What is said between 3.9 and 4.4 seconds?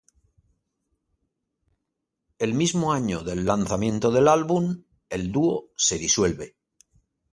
del